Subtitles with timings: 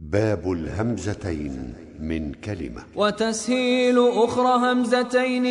[0.00, 2.82] باب الهمزتين من كلمة.
[2.96, 5.44] وتسهيل أخرى همزتين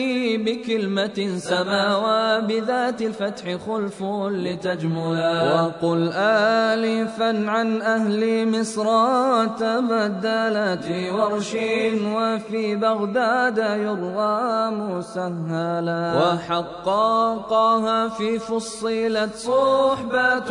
[0.45, 5.53] بكلمة سماوا بذات الفتح خلف لتجملا.
[5.53, 8.85] وقل آلفا عن أهل مصر
[9.45, 11.53] تبدلت في ورش
[12.05, 16.13] وفي بغداد يروى مسهلا.
[16.17, 20.49] وحققها في فصلت صحبة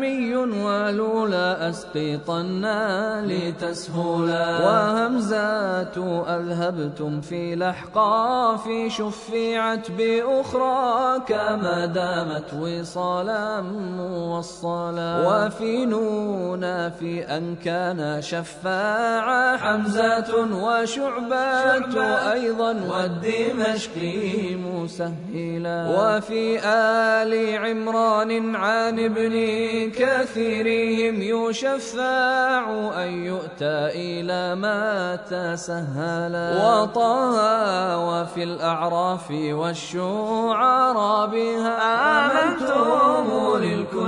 [0.00, 13.60] أعجمي ولولا أسقطنا لتسهلا وهمزات أذهبتم في لحقا في شفعت بأخرى كما دامت وصالا
[13.98, 15.10] موصلا.
[15.26, 20.30] وفي نون في أن كان شفاعا حمزة
[20.64, 25.78] وشعبة أيضا والدمشقي مسهلا.
[25.98, 29.34] وفي آل عمران عن ابن
[29.90, 32.64] كثيرهم يشفاع
[33.04, 34.99] أن يؤتى إلى ما
[35.30, 36.48] تسهلا.
[36.66, 37.34] وطه
[38.08, 41.74] وفي الأعراف والشعراء بها
[42.26, 43.99] آمنتم للكل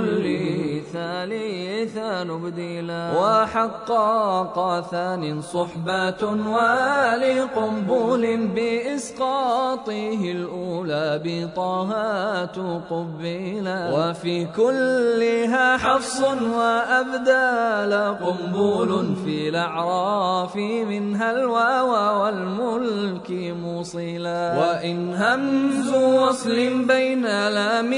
[1.23, 6.23] ثالثا نبدلا وحقق ثان صحبة
[6.55, 12.57] ولقنبول بإسقاطه الأولى بطهات
[12.89, 16.21] قبلا وفي كلها حفص
[16.55, 24.43] وأبدال قنبول في الأعراف منها الواو والملك موصلا.
[24.59, 27.91] وإن همز وصل بين لام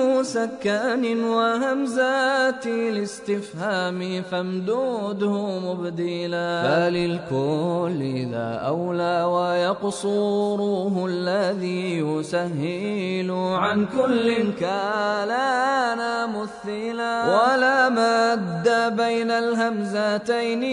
[0.00, 6.62] مسكن وهمزات الاستفهام فامدوده مبدلا.
[6.62, 8.00] فللكل
[8.32, 17.14] ذا أولى ويقصوره الذي يسهل عن كل كالانا مثلا.
[17.34, 18.66] ولا مد
[18.96, 20.64] بين الهمزتين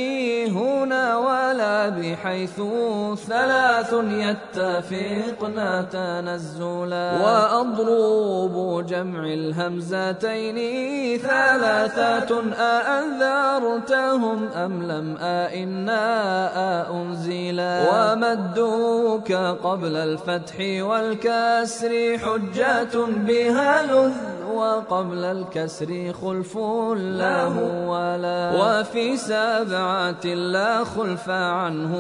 [0.56, 2.62] هنا ولا بحيث
[3.28, 3.94] ثلاث
[4.28, 5.58] يتفقن
[5.92, 7.10] تنزلا.
[7.24, 10.58] وأضروب جمع الهمزتين
[11.72, 16.04] ثلاثة أأنذرتهم أم لم أئنا
[16.92, 19.32] أنزلا ومدوك
[19.64, 22.96] قبل الفتح والكسر حجة
[23.28, 24.14] بها لذ
[24.56, 26.58] وقبل الكسر خلف
[26.96, 27.56] له
[27.88, 31.94] ولا وفي سبعة لا خلف عنه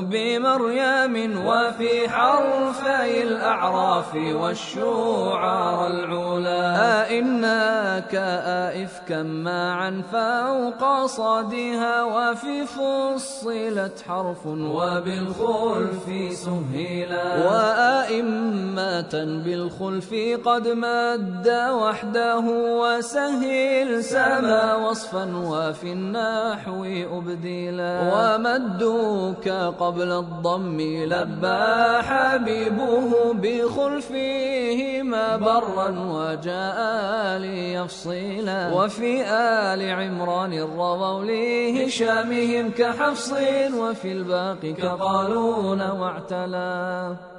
[0.00, 6.62] بمريم وفي حرفي الأعراف والشعار العلا.
[7.02, 17.26] أئناك أئفكا معا فوق صدها وفي فصلت حرف وبالخلف سهلا.
[19.44, 20.14] بالخلف
[20.44, 22.44] قد مد وحده
[22.80, 26.84] وسهل سما وصفا وفي النحو
[27.18, 42.70] أبدلا ومدوك قبل الضم لبى حبيبه بخلفهما برا وجاء ليفصلا وفي آل عمران الرضوا لهشامهم
[42.70, 43.32] كحفص
[43.74, 47.35] وفي الباقي كقالون واعتلا